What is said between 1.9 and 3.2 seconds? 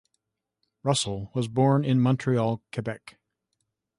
Montreal, Quebec.